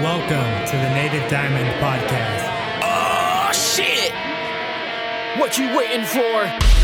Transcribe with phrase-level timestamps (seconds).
[0.00, 2.50] Welcome to the Native Diamond Podcast.
[2.82, 4.12] Oh shit!
[5.38, 6.83] What you waiting for?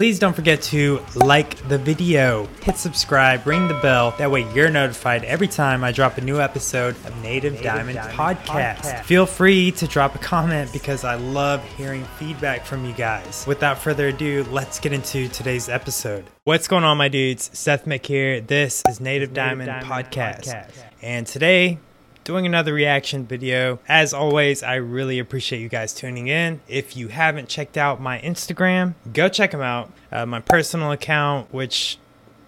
[0.00, 4.14] Please don't forget to like the video, hit subscribe, ring the bell.
[4.16, 9.04] That way you're notified every time I drop a new episode of Native, Diamond, Podcast.
[9.04, 13.44] Feel free to drop a comment because I love hearing feedback from you guys.
[13.46, 16.24] Without further ado, let's get into today's episode.
[16.44, 17.50] What's going on, my dudes?
[17.52, 18.40] Seth Mick here.
[18.40, 20.66] This is Native, Diamond, Podcast.
[21.02, 21.78] And today,
[22.30, 23.80] doing another reaction video.
[23.88, 26.60] As always, I really appreciate you guys tuning in.
[26.68, 29.90] If you haven't checked out my Instagram, go check them out.
[30.12, 31.98] Uh, my personal account, which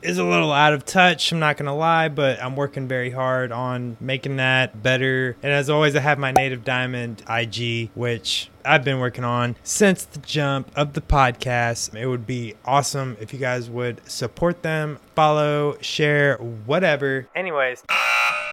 [0.01, 3.51] is a little out of touch, I'm not gonna lie, but I'm working very hard
[3.51, 5.37] on making that better.
[5.43, 10.05] And as always, I have my Native Diamond IG, which I've been working on since
[10.05, 11.93] the jump of the podcast.
[11.97, 17.27] It would be awesome if you guys would support them, follow, share, whatever.
[17.35, 17.83] Anyways,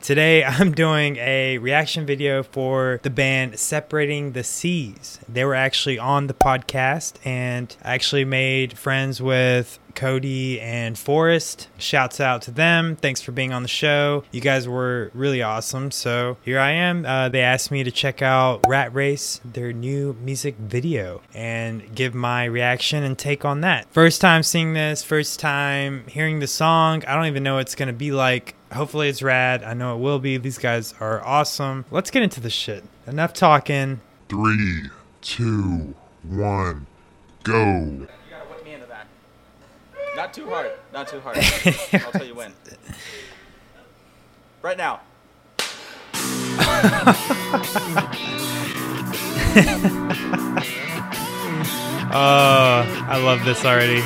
[0.02, 5.20] Today, I'm doing a reaction video for the band Separating the Seas.
[5.28, 11.68] They were actually on the podcast and I actually made friends with Cody and Forrest.
[11.78, 12.96] Shouts out to them.
[12.96, 14.24] Thanks for being on the show.
[14.32, 15.92] You guys were really awesome.
[15.92, 17.06] So here I am.
[17.06, 22.14] Uh, they asked me to check out Rat Race, their new music video, and give
[22.16, 23.92] my reaction and take on that.
[23.92, 27.04] First time seeing this, first time hearing the song.
[27.06, 28.56] I don't even know what it's going to be like.
[28.72, 29.64] Hopefully it's rad.
[29.64, 30.38] I know it will be.
[30.38, 31.86] These guys are awesome.
[31.90, 32.84] Let's get into the shit.
[33.08, 34.02] Enough talking.
[34.28, 34.90] Three,
[35.22, 36.86] two, one,
[37.44, 37.58] go.
[37.58, 39.08] You gotta whip me into that.
[40.16, 40.72] Not too hard.
[40.94, 41.38] Not too hard.
[41.38, 42.54] I'll tell you when.
[44.62, 45.02] Right now.
[52.12, 54.02] Oh, I love this already.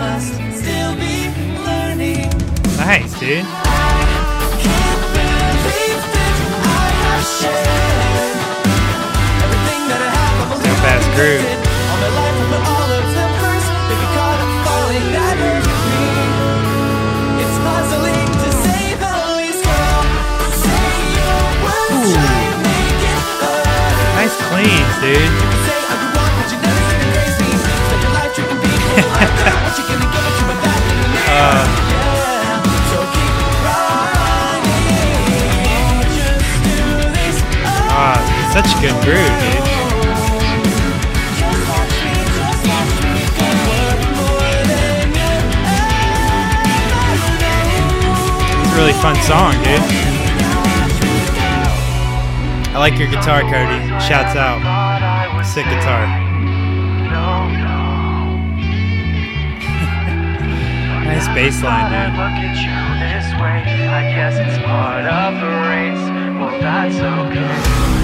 [0.00, 1.28] Must still be
[1.62, 2.30] learning.
[2.78, 3.44] Nice, dude.
[4.64, 6.00] Can't believe
[10.86, 11.59] that
[38.82, 39.70] ever know.
[48.62, 49.80] It's really fun song, dude.
[52.72, 53.78] I like your guitar, Cody.
[54.06, 54.60] Shouts out.
[55.44, 56.06] Sick guitar.
[61.04, 62.18] nice bass line, dude.
[63.90, 66.04] I guess it's part of the race.
[66.38, 67.99] Well, that's okay.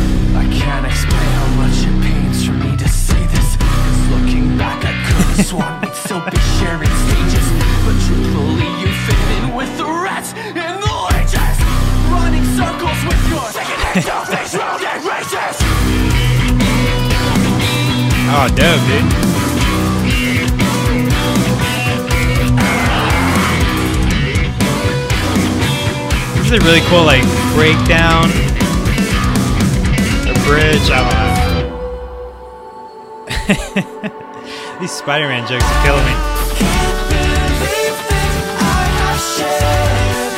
[0.67, 3.55] I can't explain how much it pains for me to say this.
[3.55, 7.47] Cause looking back, I could've sworn we'd still be sharing stages.
[7.87, 11.59] But truthfully, you fit in with the rats and the leeches.
[12.11, 15.63] Running circles with your second hand face round and racist.
[18.35, 19.07] Oh, dope, dude.
[26.35, 27.23] This is a really cool, like,
[27.55, 28.46] breakdown.
[30.47, 31.03] Bridge, I.
[34.81, 36.13] These Spider Man jokes are killing me.
[36.55, 36.95] Can't
[37.59, 38.31] believe that
[38.63, 40.31] I have shared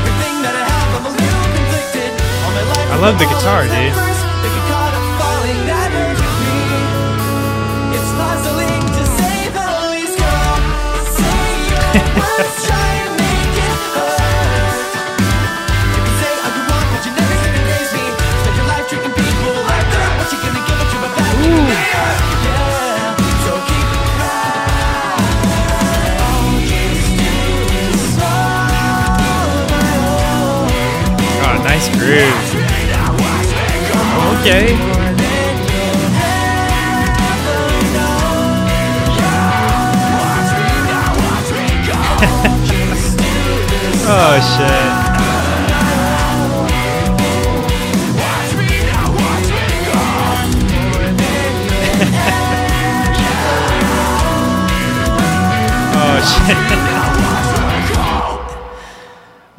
[0.00, 0.96] everything that I have.
[0.96, 2.16] I'm a little conflicted.
[2.44, 4.13] All my life, I love the guitar, dude.
[44.06, 45.14] oh shit.
[55.96, 56.56] oh shit.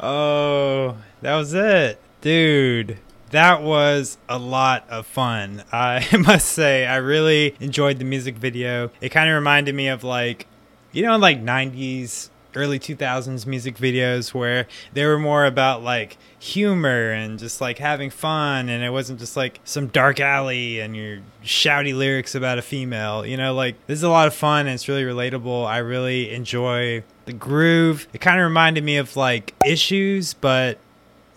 [0.00, 1.98] oh, that was it.
[2.20, 2.98] Dude,
[3.30, 5.64] that was a lot of fun.
[5.72, 8.90] I must say, I really enjoyed the music video.
[9.00, 10.46] It kind of reminded me of like,
[10.92, 17.10] you know, like 90s, early 2000s music videos where they were more about like humor
[17.12, 21.18] and just like having fun and it wasn't just like some dark alley and your
[21.44, 23.54] shouty lyrics about a female you know?
[23.54, 25.66] Like this is a lot of fun and it's really relatable.
[25.66, 28.08] I really enjoy the groove.
[28.12, 30.78] It kind of reminded me of like issues but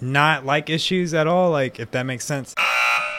[0.01, 2.55] not like issues at all like if that makes sense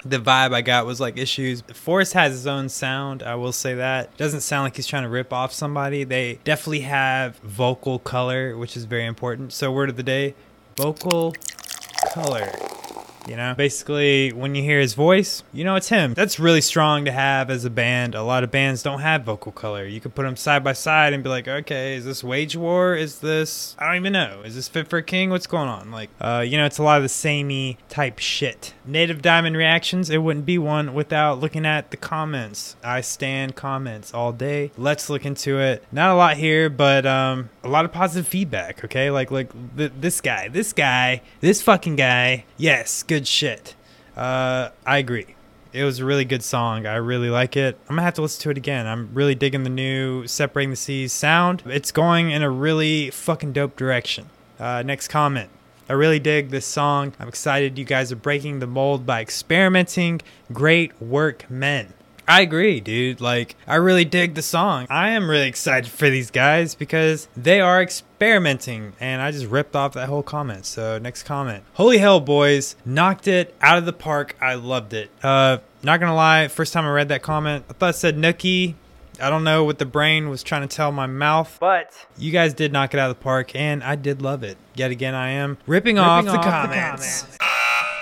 [0.04, 1.62] the vibe I got was like issues.
[1.72, 4.16] Forrest has his own sound, I will say that.
[4.16, 6.04] Doesn't sound like he's trying to rip off somebody.
[6.04, 9.52] They definitely have vocal color, which is very important.
[9.52, 10.34] So, word of the day
[10.76, 11.34] vocal
[12.14, 12.50] color.
[13.30, 16.14] You know, basically, when you hear his voice, you know it's him.
[16.14, 18.16] That's really strong to have as a band.
[18.16, 19.86] A lot of bands don't have vocal color.
[19.86, 22.96] You could put them side by side and be like, okay, is this Wage War?
[22.96, 24.42] Is this, I don't even know.
[24.44, 25.30] Is this Fit for a King?
[25.30, 25.92] What's going on?
[25.92, 28.74] Like, uh, you know, it's a lot of the samey type shit.
[28.84, 32.74] Native Diamond reactions, it wouldn't be one without looking at the comments.
[32.82, 34.72] I stand comments all day.
[34.76, 35.84] Let's look into it.
[35.92, 38.84] Not a lot here, but um, a lot of positive feedback.
[38.84, 42.44] Okay, like like th- this guy, this guy, this fucking guy.
[42.56, 43.74] Yes, good shit.
[44.16, 45.34] Uh, I agree.
[45.72, 46.84] It was a really good song.
[46.84, 47.78] I really like it.
[47.88, 48.86] I'm gonna have to listen to it again.
[48.86, 51.62] I'm really digging the new Separating the Seas sound.
[51.66, 54.30] It's going in a really fucking dope direction.
[54.58, 55.48] Uh, next comment.
[55.88, 57.14] I really dig this song.
[57.18, 60.20] I'm excited you guys are breaking the mold by experimenting.
[60.52, 61.94] Great work, men.
[62.30, 63.20] I agree, dude.
[63.20, 64.86] Like, I really dig the song.
[64.88, 69.74] I am really excited for these guys because they are experimenting, and I just ripped
[69.74, 70.64] off that whole comment.
[70.64, 71.64] So, next comment.
[71.74, 72.76] Holy hell, boys.
[72.84, 74.36] Knocked it out of the park.
[74.40, 75.10] I loved it.
[75.24, 78.74] Uh, not gonna lie, first time I read that comment, I thought it said Nookie.
[79.20, 82.54] I don't know what the brain was trying to tell my mouth, but you guys
[82.54, 84.56] did knock it out of the park, and I did love it.
[84.74, 87.26] Yet again, I am ripping, off, the, comments.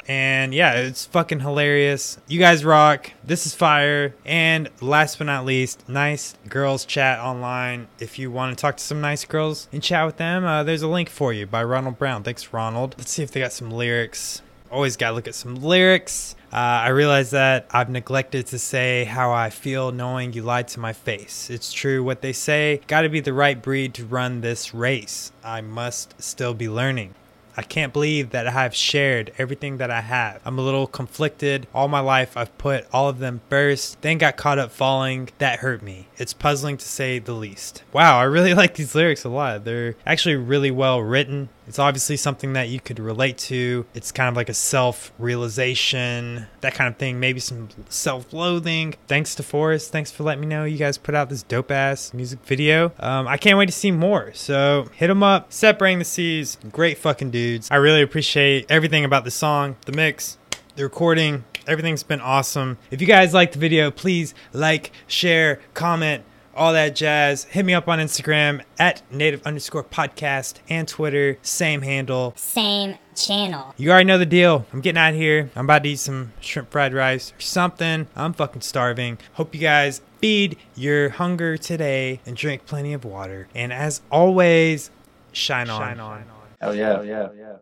[0.08, 2.18] And yeah, it's fucking hilarious.
[2.26, 3.12] You guys rock.
[3.22, 4.14] This is fire.
[4.24, 7.88] And last but not least, nice girls chat online.
[8.00, 10.82] If you want to talk to some nice girls and chat with them, uh, there's
[10.82, 12.22] a link for you by Ronald Brown.
[12.22, 12.94] Thanks, Ronald.
[12.96, 14.40] Let's see if they got some lyrics.
[14.70, 16.34] Always got to look at some lyrics.
[16.52, 20.80] Uh, I realize that I've neglected to say how I feel knowing you lied to
[20.80, 21.50] my face.
[21.50, 22.80] It's true what they say.
[22.86, 25.30] Gotta be the right breed to run this race.
[25.44, 27.14] I must still be learning.
[27.58, 30.40] I can't believe that I have shared everything that I have.
[30.44, 31.66] I'm a little conflicted.
[31.74, 35.30] All my life, I've put all of them first, then got caught up falling.
[35.38, 36.06] That hurt me.
[36.18, 37.82] It's puzzling to say the least.
[37.92, 39.64] Wow, I really like these lyrics a lot.
[39.64, 41.48] They're actually really well written.
[41.68, 43.84] It's obviously something that you could relate to.
[43.94, 47.20] It's kind of like a self realization, that kind of thing.
[47.20, 48.94] Maybe some self loathing.
[49.06, 49.92] Thanks to Forrest.
[49.92, 52.92] Thanks for letting me know you guys put out this dope ass music video.
[52.98, 54.32] Um, I can't wait to see more.
[54.32, 55.52] So hit them up.
[55.52, 56.56] Separating the Seas.
[56.72, 57.70] Great fucking dudes.
[57.70, 60.38] I really appreciate everything about the song, the mix,
[60.76, 61.44] the recording.
[61.66, 62.78] Everything's been awesome.
[62.90, 66.24] If you guys liked the video, please like, share, comment,
[66.58, 67.44] all that jazz.
[67.44, 72.34] Hit me up on Instagram at native underscore podcast and Twitter, same handle.
[72.36, 73.74] Same channel.
[73.76, 74.66] You already know the deal.
[74.72, 75.50] I'm getting out of here.
[75.54, 78.08] I'm about to eat some shrimp fried rice or something.
[78.16, 79.18] I'm fucking starving.
[79.34, 83.48] Hope you guys feed your hunger today and drink plenty of water.
[83.54, 84.90] And as always,
[85.32, 85.80] shine on.
[85.80, 86.24] Shine on.
[86.60, 87.02] Hell yeah.
[87.04, 87.54] Hell yeah.